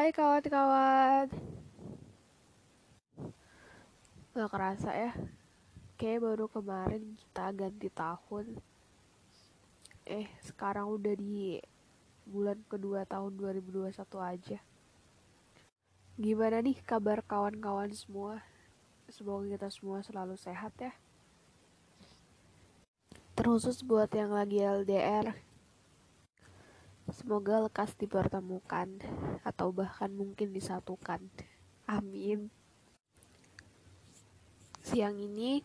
Hai 0.00 0.16
kawan-kawan. 0.16 1.28
Gak 4.32 4.48
kerasa 4.48 4.96
ya 4.96 5.12
Kayak 6.00 6.24
baru 6.24 6.48
kemarin 6.48 7.20
kita 7.20 7.52
ganti 7.52 7.92
tahun. 7.92 8.64
Eh 10.08 10.24
sekarang 10.40 10.88
udah 10.88 11.12
di 11.20 11.60
bulan 12.24 12.64
kedua 12.64 13.04
tahun 13.04 13.36
2021 13.36 13.92
aja. 14.24 14.64
Gimana 16.16 16.64
nih 16.64 16.80
kabar 16.80 17.20
kawan-kawan 17.20 17.92
semua? 17.92 18.40
Semoga 19.12 19.52
kita 19.52 19.68
semua 19.68 20.00
selalu 20.00 20.40
sehat 20.40 20.72
ya. 20.80 20.96
Terkhusus 23.36 23.84
buat 23.84 24.08
yang 24.16 24.32
lagi 24.32 24.64
LDR 24.64 25.49
Semoga 27.10 27.58
lekas 27.66 27.98
dipertemukan 27.98 28.86
atau 29.42 29.74
bahkan 29.74 30.14
mungkin 30.14 30.54
disatukan. 30.54 31.18
Amin. 31.90 32.54
Siang 34.86 35.18
ini 35.18 35.58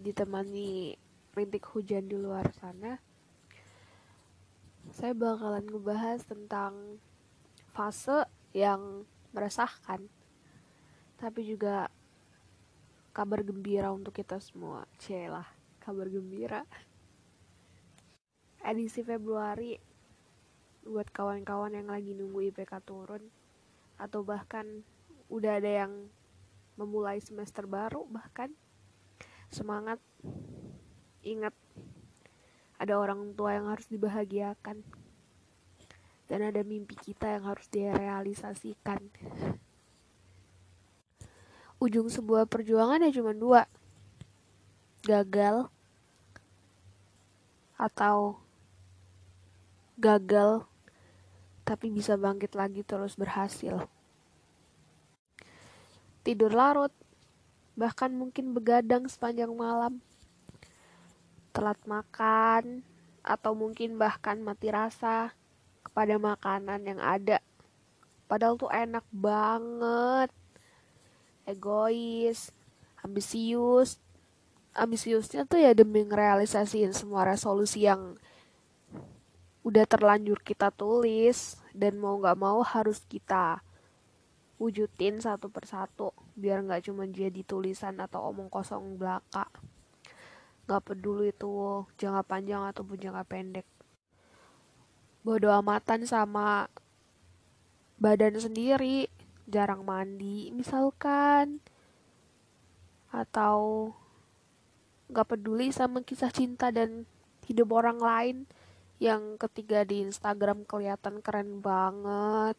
ditemani 0.00 0.96
rintik 1.36 1.68
hujan 1.68 2.08
di 2.08 2.16
luar 2.16 2.48
sana. 2.56 2.96
Saya 4.88 5.12
bakalan 5.12 5.68
ngebahas 5.68 6.24
tentang 6.24 6.96
fase 7.76 8.24
yang 8.56 9.04
meresahkan. 9.36 10.00
Tapi 11.20 11.40
juga 11.44 11.92
kabar 13.12 13.44
gembira 13.44 13.92
untuk 13.92 14.16
kita 14.16 14.40
semua. 14.40 14.88
Celah, 14.96 15.48
kabar 15.76 16.08
gembira. 16.08 16.64
Edisi 18.64 19.04
Februari 19.04 19.95
buat 20.86 21.10
kawan-kawan 21.10 21.74
yang 21.74 21.90
lagi 21.90 22.14
nunggu 22.14 22.54
IPK 22.54 22.78
turun 22.86 23.22
atau 23.98 24.22
bahkan 24.22 24.86
udah 25.26 25.58
ada 25.58 25.86
yang 25.86 25.92
memulai 26.78 27.18
semester 27.18 27.66
baru 27.66 28.06
bahkan 28.06 28.54
semangat 29.50 29.98
ingat 31.26 31.52
ada 32.78 32.94
orang 33.00 33.34
tua 33.34 33.56
yang 33.56 33.66
harus 33.72 33.88
dibahagiakan 33.90 34.84
dan 36.26 36.40
ada 36.42 36.60
mimpi 36.66 36.98
kita 36.98 37.38
yang 37.38 37.46
harus 37.46 37.66
direalisasikan. 37.70 39.00
Ujung 41.78 42.08
sebuah 42.08 42.48
perjuangan 42.48 43.04
ya 43.04 43.10
cuma 43.14 43.36
dua 43.36 43.68
gagal 45.06 45.70
atau 47.76 48.40
gagal 50.00 50.64
tapi 51.66 51.90
bisa 51.90 52.14
bangkit 52.14 52.54
lagi 52.54 52.86
terus 52.86 53.18
berhasil. 53.18 53.90
Tidur 56.22 56.54
larut, 56.54 56.94
bahkan 57.74 58.14
mungkin 58.14 58.54
begadang 58.54 59.10
sepanjang 59.10 59.50
malam. 59.50 59.98
Telat 61.50 61.82
makan, 61.82 62.86
atau 63.26 63.58
mungkin 63.58 63.98
bahkan 63.98 64.38
mati 64.38 64.70
rasa 64.70 65.34
kepada 65.82 66.14
makanan 66.22 66.86
yang 66.86 67.02
ada. 67.02 67.42
Padahal 68.30 68.54
tuh 68.54 68.70
enak 68.70 69.02
banget. 69.10 70.30
Egois, 71.42 72.54
ambisius. 73.02 73.98
Ambisiusnya 74.76 75.48
tuh 75.48 75.58
ya 75.58 75.74
demi 75.74 76.06
ngerealisasiin 76.06 76.94
semua 76.94 77.26
resolusi 77.26 77.88
yang 77.88 78.14
udah 79.66 79.82
terlanjur 79.82 80.38
kita 80.46 80.70
tulis 80.70 81.58
dan 81.74 81.98
mau 81.98 82.14
nggak 82.22 82.38
mau 82.38 82.62
harus 82.62 83.02
kita 83.02 83.58
wujudin 84.62 85.18
satu 85.18 85.50
persatu 85.50 86.14
biar 86.38 86.62
nggak 86.62 86.86
cuma 86.86 87.02
jadi 87.10 87.42
tulisan 87.42 87.98
atau 87.98 88.30
omong 88.30 88.46
kosong 88.46 88.94
belaka. 88.94 89.50
Nggak 90.70 90.82
peduli 90.86 91.34
itu 91.34 91.82
jangka 91.98 92.22
panjang 92.22 92.62
ataupun 92.62 92.94
jangka 92.94 93.26
pendek. 93.26 93.66
Bodoh 95.26 95.50
amatan 95.50 96.06
sama 96.06 96.70
badan 97.98 98.38
sendiri 98.38 99.10
jarang 99.50 99.82
mandi 99.82 100.54
misalkan 100.54 101.58
atau 103.10 103.90
nggak 105.10 105.26
peduli 105.26 105.74
sama 105.74 106.06
kisah 106.06 106.30
cinta 106.30 106.70
dan 106.70 107.02
hidup 107.50 107.74
orang 107.74 107.98
lain 107.98 108.36
yang 108.96 109.36
ketiga 109.36 109.84
di 109.84 110.00
Instagram 110.00 110.64
kelihatan 110.64 111.20
keren 111.20 111.60
banget. 111.60 112.56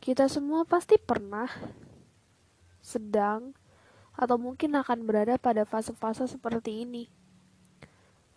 Kita 0.00 0.24
semua 0.24 0.64
pasti 0.64 0.96
pernah 0.96 1.48
sedang 2.80 3.52
atau 4.16 4.40
mungkin 4.40 4.72
akan 4.72 5.04
berada 5.04 5.36
pada 5.36 5.68
fase-fase 5.68 6.24
seperti 6.24 6.88
ini. 6.88 7.04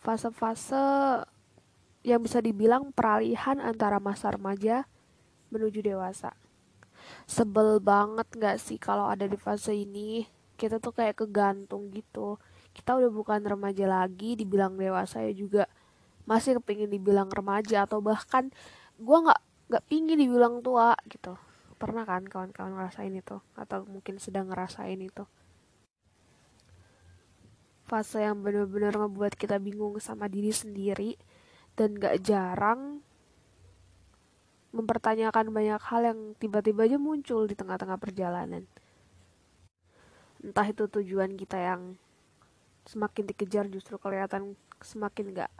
Fase-fase 0.04 1.24
yang 2.04 2.20
bisa 2.20 2.44
dibilang 2.44 2.92
peralihan 2.92 3.62
antara 3.64 4.02
masa 4.02 4.36
remaja 4.36 4.84
menuju 5.48 5.80
dewasa. 5.80 6.36
Sebel 7.24 7.80
banget 7.80 8.28
gak 8.36 8.58
sih 8.60 8.76
kalau 8.76 9.08
ada 9.08 9.24
di 9.30 9.40
fase 9.40 9.72
ini? 9.72 10.28
Kita 10.60 10.78
tuh 10.78 10.92
kayak 10.92 11.24
kegantung 11.24 11.88
gitu. 11.94 12.36
Kita 12.76 13.00
udah 13.00 13.10
bukan 13.10 13.42
remaja 13.42 13.88
lagi, 13.88 14.36
dibilang 14.36 14.76
dewasa 14.76 15.24
ya 15.24 15.34
juga 15.34 15.66
masih 16.32 16.64
kepingin 16.64 16.88
dibilang 16.88 17.28
remaja 17.28 17.84
atau 17.84 18.00
bahkan 18.00 18.48
gue 18.96 19.18
nggak 19.28 19.42
nggak 19.68 19.84
pingin 19.92 20.16
dibilang 20.16 20.64
tua 20.64 20.96
gitu. 21.12 21.36
Pernah 21.76 22.08
kan 22.08 22.24
kawan-kawan 22.24 22.72
ngerasain 22.72 23.12
itu 23.12 23.44
atau 23.60 23.84
mungkin 23.84 24.16
sedang 24.16 24.48
ngerasain 24.48 25.00
itu. 25.00 25.28
Fase 27.84 28.24
yang 28.24 28.40
benar-benar 28.40 28.96
ngebuat 28.96 29.36
kita 29.36 29.60
bingung 29.60 30.00
sama 30.00 30.32
diri 30.32 30.56
sendiri 30.56 31.20
dan 31.76 32.00
gak 32.00 32.24
jarang 32.24 33.04
mempertanyakan 34.72 35.52
banyak 35.52 35.82
hal 35.84 36.02
yang 36.08 36.20
tiba-tiba 36.40 36.88
aja 36.88 36.96
muncul 36.96 37.44
di 37.44 37.56
tengah-tengah 37.60 38.00
perjalanan. 38.00 38.64
Entah 40.40 40.68
itu 40.72 40.88
tujuan 40.88 41.36
kita 41.36 41.60
yang 41.60 42.00
semakin 42.88 43.28
dikejar 43.28 43.68
justru 43.68 44.00
kelihatan 44.00 44.56
semakin 44.80 45.36
gak 45.36 45.52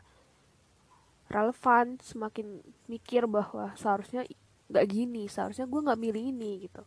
relevan 1.32 1.98
semakin 2.04 2.60
mikir 2.92 3.26
bahwa 3.26 3.72
seharusnya 3.80 4.28
nggak 4.72 4.88
gini 4.88 5.28
seharusnya 5.28 5.68
gue 5.68 5.82
nggak 5.84 6.00
milih 6.00 6.24
ini 6.32 6.52
gitu. 6.68 6.84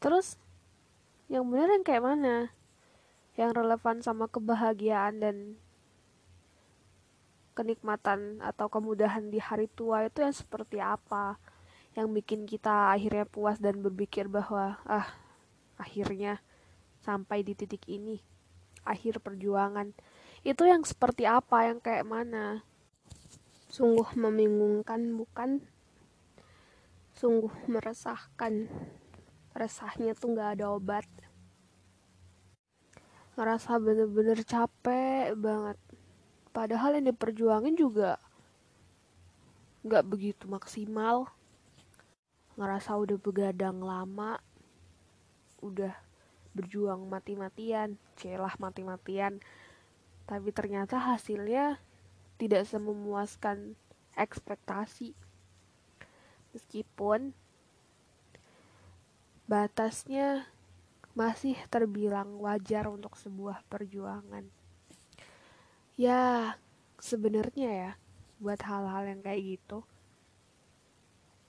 Terus 0.00 0.36
yang 1.28 1.44
benar 1.48 1.68
yang 1.72 1.84
kayak 1.84 2.04
mana? 2.04 2.36
Yang 3.36 3.50
relevan 3.56 3.96
sama 4.00 4.26
kebahagiaan 4.28 5.20
dan 5.20 5.36
kenikmatan 7.56 8.38
atau 8.38 8.70
kemudahan 8.70 9.28
di 9.28 9.42
hari 9.42 9.66
tua 9.72 10.06
itu 10.06 10.22
yang 10.22 10.36
seperti 10.36 10.78
apa? 10.78 11.40
Yang 11.96 12.08
bikin 12.22 12.40
kita 12.46 12.94
akhirnya 12.94 13.26
puas 13.26 13.58
dan 13.58 13.82
berpikir 13.82 14.30
bahwa 14.30 14.78
ah 14.86 15.08
akhirnya 15.80 16.38
sampai 17.02 17.42
di 17.42 17.56
titik 17.58 17.82
ini 17.88 18.22
akhir 18.86 19.20
perjuangan. 19.20 19.92
Itu 20.46 20.64
yang 20.64 20.86
seperti 20.86 21.26
apa? 21.26 21.66
Yang 21.68 21.84
kayak 21.84 22.06
mana 22.06 22.67
Sungguh 23.78 24.10
membingungkan, 24.18 25.14
bukan? 25.14 25.62
Sungguh 27.14 27.54
meresahkan. 27.70 28.66
Resahnya 29.54 30.18
tuh 30.18 30.34
gak 30.34 30.58
ada 30.58 30.74
obat. 30.74 31.06
Ngerasa 33.38 33.78
bener-bener 33.78 34.42
capek 34.42 35.38
banget. 35.38 35.78
Padahal 36.50 36.98
yang 36.98 37.14
diperjuangin 37.14 37.78
juga 37.78 38.18
gak 39.86 40.10
begitu 40.10 40.50
maksimal. 40.50 41.30
Ngerasa 42.58 42.98
udah 42.98 43.14
begadang 43.14 43.78
lama. 43.78 44.42
Udah 45.62 45.94
berjuang 46.50 47.06
mati-matian. 47.06 47.94
Celah 48.18 48.58
mati-matian. 48.58 49.38
Tapi 50.26 50.50
ternyata 50.50 50.98
hasilnya 50.98 51.78
tidak 52.38 52.64
sememuaskan 52.64 53.74
ekspektasi. 54.14 55.12
Meskipun 56.54 57.34
batasnya 59.50 60.46
masih 61.18 61.58
terbilang 61.66 62.38
wajar 62.38 62.86
untuk 62.86 63.18
sebuah 63.18 63.66
perjuangan. 63.66 64.46
Ya, 65.98 66.54
sebenarnya 67.02 67.70
ya, 67.74 67.92
buat 68.38 68.62
hal-hal 68.62 69.10
yang 69.10 69.20
kayak 69.26 69.58
gitu, 69.58 69.82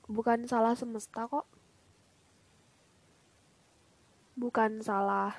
bukan 0.09 0.50
salah 0.50 0.74
semesta 0.74 1.30
kok. 1.30 1.45
Bukan 4.33 4.81
salah 4.81 5.38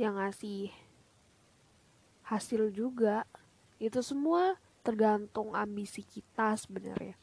yang 0.00 0.16
ngasih 0.16 0.72
hasil 2.24 2.72
juga 2.72 3.28
itu 3.80 4.04
semua 4.04 4.60
tergantung 4.84 5.56
ambisi 5.56 6.04
kita 6.04 6.54
sebenarnya 6.54 7.16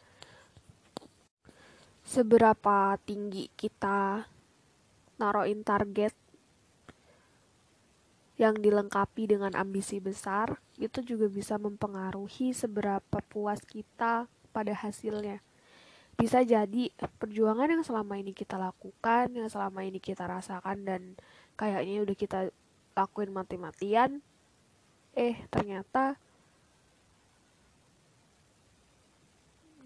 seberapa 2.08 2.96
tinggi 3.04 3.52
kita 3.60 4.24
naroin 5.20 5.60
target 5.60 6.16
yang 8.40 8.56
dilengkapi 8.56 9.28
dengan 9.28 9.52
ambisi 9.58 10.00
besar 10.00 10.62
itu 10.80 11.02
juga 11.04 11.28
bisa 11.28 11.60
mempengaruhi 11.60 12.54
seberapa 12.54 13.20
puas 13.28 13.60
kita 13.66 14.30
pada 14.56 14.74
hasilnya. 14.78 15.42
Bisa 16.18 16.46
jadi 16.46 16.90
perjuangan 17.18 17.78
yang 17.78 17.84
selama 17.84 18.18
ini 18.18 18.34
kita 18.34 18.58
lakukan, 18.58 19.34
yang 19.34 19.50
selama 19.50 19.86
ini 19.86 19.98
kita 19.98 20.26
rasakan 20.30 20.86
dan 20.86 21.02
kayaknya 21.58 22.06
udah 22.06 22.18
kita 22.18 22.40
lakuin 22.94 23.34
mati-matian, 23.34 24.22
eh 25.14 25.38
ternyata 25.50 26.18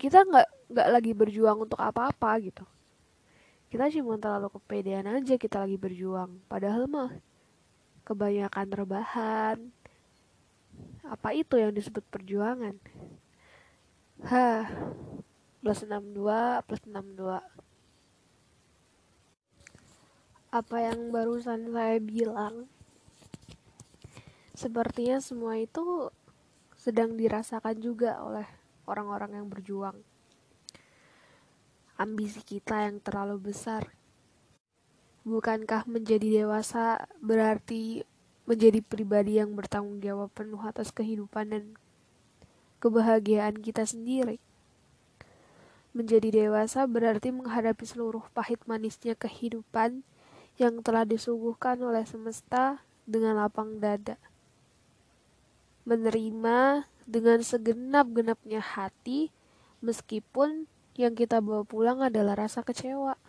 kita 0.01 0.25
nggak 0.25 0.73
nggak 0.73 0.87
lagi 0.89 1.13
berjuang 1.13 1.69
untuk 1.69 1.77
apa-apa 1.77 2.41
gitu. 2.41 2.65
Kita 3.69 3.85
cuma 3.93 4.17
terlalu 4.17 4.49
kepedean 4.57 5.05
aja 5.05 5.37
kita 5.37 5.61
lagi 5.61 5.77
berjuang. 5.77 6.41
Padahal 6.49 6.89
mah 6.89 7.13
kebanyakan 8.01 8.67
rebahan. 8.73 9.57
Apa 11.05 11.37
itu 11.37 11.61
yang 11.61 11.69
disebut 11.69 12.01
perjuangan? 12.09 12.81
Hah, 14.25 14.65
plus 15.61 15.85
62 15.85 16.65
plus 16.65 16.81
62 16.89 17.61
apa 20.51 20.83
yang 20.83 21.15
barusan 21.15 21.71
saya 21.71 21.95
bilang? 22.03 22.67
Sepertinya 24.51 25.23
semua 25.23 25.55
itu 25.55 26.11
sedang 26.75 27.15
dirasakan 27.15 27.79
juga 27.79 28.19
oleh 28.19 28.60
orang-orang 28.91 29.39
yang 29.39 29.47
berjuang. 29.47 29.95
Ambisi 31.95 32.43
kita 32.43 32.83
yang 32.83 32.99
terlalu 32.99 33.55
besar. 33.55 33.87
Bukankah 35.23 35.87
menjadi 35.87 36.43
dewasa 36.43 37.07
berarti 37.23 38.03
menjadi 38.43 38.83
pribadi 38.83 39.39
yang 39.39 39.55
bertanggung 39.55 40.03
jawab 40.03 40.33
penuh 40.35 40.59
atas 40.59 40.91
kehidupan 40.91 41.55
dan 41.55 41.63
kebahagiaan 42.83 43.63
kita 43.63 43.87
sendiri? 43.87 44.43
Menjadi 45.95 46.47
dewasa 46.47 46.83
berarti 46.89 47.31
menghadapi 47.31 47.85
seluruh 47.87 48.27
pahit 48.35 48.59
manisnya 48.67 49.15
kehidupan 49.15 50.03
yang 50.59 50.83
telah 50.83 51.07
disuguhkan 51.07 51.79
oleh 51.79 52.03
semesta 52.03 52.83
dengan 53.05 53.37
lapang 53.39 53.77
dada. 53.77 54.17
Menerima 55.85 56.85
dengan 57.11 57.43
segenap-genapnya 57.43 58.63
hati, 58.63 59.35
meskipun 59.83 60.71
yang 60.95 61.11
kita 61.11 61.43
bawa 61.43 61.67
pulang 61.67 61.99
adalah 61.99 62.39
rasa 62.47 62.63
kecewa. 62.63 63.19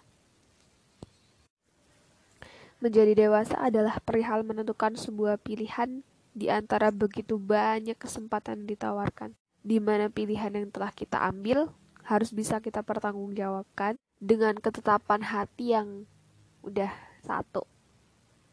Menjadi 2.78 3.26
dewasa 3.26 3.58
adalah 3.58 3.98
perihal 4.02 4.46
menentukan 4.46 4.94
sebuah 4.94 5.38
pilihan 5.42 6.02
di 6.34 6.50
antara 6.50 6.94
begitu 6.94 7.38
banyak 7.38 7.98
kesempatan 7.98 8.66
ditawarkan, 8.66 9.34
di 9.62 9.78
mana 9.78 10.10
pilihan 10.10 10.54
yang 10.54 10.70
telah 10.70 10.90
kita 10.94 11.18
ambil 11.18 11.70
harus 12.02 12.34
bisa 12.34 12.58
kita 12.58 12.82
pertanggungjawabkan 12.82 13.94
dengan 14.18 14.58
ketetapan 14.58 15.22
hati 15.22 15.74
yang 15.74 16.10
udah 16.66 16.90
satu, 17.22 17.66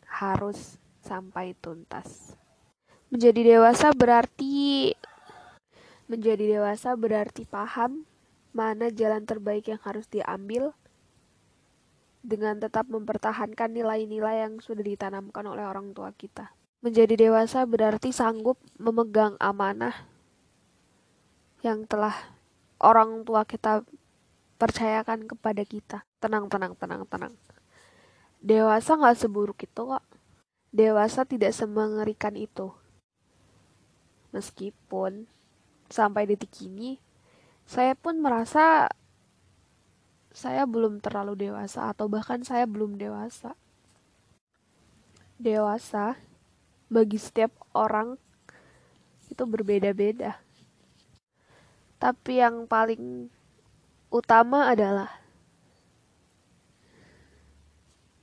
harus 0.06 0.78
sampai 1.02 1.58
tuntas. 1.58 2.38
Menjadi 3.10 3.58
dewasa 3.58 3.90
berarti 3.90 4.94
Menjadi 6.10 6.58
dewasa 6.58 6.98
berarti 6.98 7.46
paham 7.46 8.10
mana 8.50 8.90
jalan 8.90 9.30
terbaik 9.30 9.70
yang 9.70 9.78
harus 9.86 10.10
diambil 10.10 10.74
dengan 12.26 12.58
tetap 12.58 12.90
mempertahankan 12.90 13.70
nilai-nilai 13.72 14.44
yang 14.50 14.58
sudah 14.58 14.82
ditanamkan 14.82 15.46
oleh 15.46 15.62
orang 15.62 15.94
tua 15.94 16.10
kita. 16.18 16.50
Menjadi 16.82 17.14
dewasa 17.30 17.62
berarti 17.70 18.10
sanggup 18.10 18.58
memegang 18.82 19.38
amanah 19.38 19.94
yang 21.62 21.86
telah 21.86 22.16
orang 22.82 23.22
tua 23.22 23.46
kita 23.46 23.86
percayakan 24.58 25.28
kepada 25.28 25.62
kita. 25.62 25.98
Tenang, 26.18 26.50
tenang, 26.50 26.74
tenang, 26.74 27.04
tenang. 27.06 27.34
Dewasa 28.40 28.96
gak 28.98 29.20
seburuk 29.20 29.62
itu 29.62 29.82
kok. 29.86 30.04
Dewasa 30.72 31.28
tidak 31.28 31.52
semengerikan 31.52 32.34
itu. 32.34 32.72
Meskipun 34.32 35.28
sampai 35.90 36.30
detik 36.30 36.54
ini 36.64 37.02
saya 37.70 37.94
pun 37.94 38.18
merasa 38.18 38.90
saya 40.34 40.66
belum 40.66 41.02
terlalu 41.02 41.50
dewasa 41.50 41.90
atau 41.94 42.06
bahkan 42.10 42.42
saya 42.46 42.66
belum 42.70 42.98
dewasa. 42.98 43.54
Dewasa 45.40 46.20
bagi 46.90 47.18
setiap 47.22 47.54
orang 47.74 48.18
itu 49.30 49.44
berbeda-beda. 49.46 50.42
Tapi 52.02 52.42
yang 52.42 52.66
paling 52.66 53.30
utama 54.10 54.74
adalah 54.74 55.14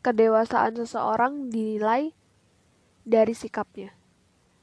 kedewasaan 0.02 0.78
seseorang 0.78 1.50
dinilai 1.50 2.14
dari 3.06 3.34
sikapnya, 3.34 3.94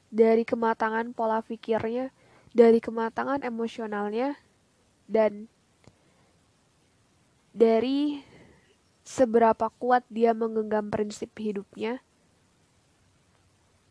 dari 0.08 0.44
kematangan 0.44 1.12
pola 1.16 1.44
pikirnya, 1.44 2.12
dari 2.54 2.78
kematangan 2.78 3.42
emosionalnya 3.42 4.38
dan 5.10 5.50
dari 7.50 8.22
seberapa 9.02 9.68
kuat 9.76 10.06
dia 10.08 10.32
menggenggam 10.32 10.88
prinsip 10.88 11.34
hidupnya 11.36 12.00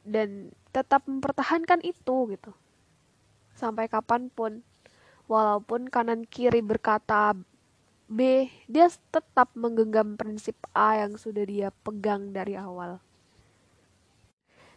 dan 0.07 0.49
tetap 0.73 1.05
mempertahankan 1.05 1.83
itu 1.85 2.33
gitu. 2.33 2.51
Sampai 3.53 3.85
kapan 3.91 4.31
pun 4.33 4.65
walaupun 5.27 5.91
kanan 5.91 6.25
kiri 6.25 6.63
berkata 6.63 7.37
B 8.09 8.49
dia 8.67 8.89
tetap 9.11 9.53
menggenggam 9.55 10.19
prinsip 10.19 10.57
A 10.75 11.03
yang 11.03 11.15
sudah 11.15 11.45
dia 11.47 11.69
pegang 11.83 12.35
dari 12.35 12.57
awal 12.57 12.99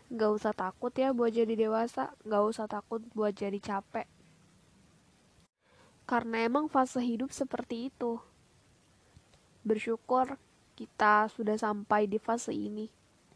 Gak 0.06 0.30
usah 0.38 0.54
takut 0.54 0.94
ya 0.94 1.10
buat 1.10 1.34
jadi 1.34 1.58
dewasa, 1.58 2.14
gak 2.22 2.42
usah 2.46 2.70
takut 2.70 3.02
buat 3.10 3.34
jadi 3.34 3.58
capek. 3.58 4.06
Karena 6.06 6.46
emang 6.46 6.70
fase 6.70 7.02
hidup 7.02 7.34
seperti 7.34 7.90
itu. 7.90 8.22
Bersyukur 9.66 10.38
kita 10.78 11.26
sudah 11.26 11.58
sampai 11.58 12.06
di 12.06 12.22
fase 12.22 12.54
ini. 12.54 12.86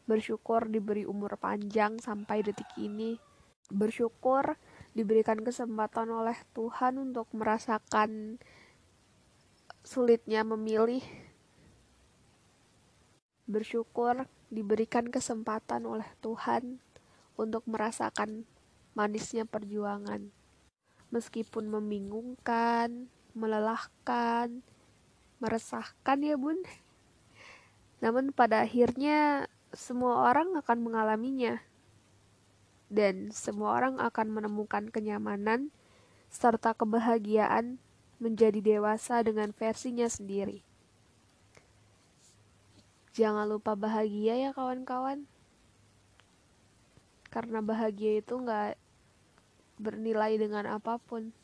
Bersyukur 0.06 0.70
diberi 0.70 1.02
umur 1.02 1.34
panjang 1.34 1.98
sampai 1.98 2.46
detik 2.46 2.70
ini. 2.78 3.18
Bersyukur 3.66 4.54
diberikan 4.94 5.42
kesempatan 5.42 6.06
oleh 6.14 6.38
Tuhan 6.54 7.02
untuk 7.02 7.26
merasakan 7.34 8.38
sulitnya 9.82 10.46
memilih. 10.46 11.02
Bersyukur 13.50 14.30
diberikan 14.46 15.10
kesempatan 15.10 15.82
oleh 15.82 16.06
Tuhan 16.22 16.78
untuk 17.34 17.66
merasakan 17.66 18.46
manisnya 18.94 19.42
perjuangan. 19.42 20.30
Meskipun 21.10 21.66
membingungkan, 21.66 23.10
melelahkan, 23.34 24.62
meresahkan 25.42 26.18
ya 26.22 26.38
bun. 26.38 26.62
Namun 27.98 28.30
pada 28.30 28.62
akhirnya 28.62 29.50
semua 29.74 30.30
orang 30.30 30.54
akan 30.54 30.78
mengalaminya. 30.86 31.58
Dan 32.86 33.34
semua 33.34 33.74
orang 33.74 33.98
akan 33.98 34.30
menemukan 34.30 34.94
kenyamanan 34.94 35.74
serta 36.30 36.70
kebahagiaan 36.78 37.82
menjadi 38.22 38.62
dewasa 38.62 39.26
dengan 39.26 39.50
versinya 39.50 40.06
sendiri. 40.06 40.69
Jangan 43.10 43.50
lupa 43.50 43.74
bahagia 43.74 44.38
ya 44.38 44.50
kawan-kawan. 44.54 45.26
Karena 47.30 47.58
bahagia 47.58 48.22
itu 48.22 48.34
nggak 48.38 48.78
bernilai 49.80 50.38
dengan 50.38 50.66
apa 50.70 51.00
pun. 51.00 51.34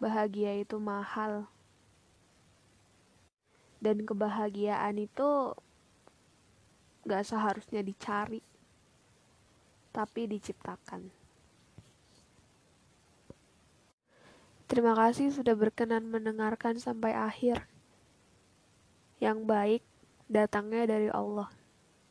Bahagia 0.00 0.56
itu 0.56 0.80
mahal. 0.80 1.44
Dan 3.80 4.04
kebahagiaan 4.04 4.96
itu 5.00 5.56
gak 7.08 7.24
seharusnya 7.24 7.80
dicari, 7.80 8.44
tapi 9.88 10.28
diciptakan. 10.28 11.08
Terima 14.70 14.94
kasih 14.94 15.34
sudah 15.34 15.56
berkenan 15.56 16.06
mendengarkan 16.12 16.78
sampai 16.78 17.16
akhir. 17.16 17.66
Yang 19.18 19.38
baik 19.48 19.82
datangnya 20.30 20.86
dari 20.86 21.10
Allah, 21.10 21.50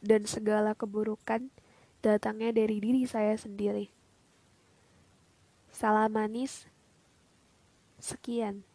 dan 0.03 0.27
segala 0.27 0.75
keburukan 0.75 1.47
datangnya 2.03 2.51
dari 2.51 2.83
diri 2.83 3.07
saya 3.07 3.39
sendiri. 3.39 3.87
Salam 5.71 6.11
manis, 6.11 6.67
sekian. 7.95 8.68